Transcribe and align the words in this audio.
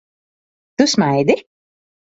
Tu 0.77 0.89
smaidi? 0.95 1.41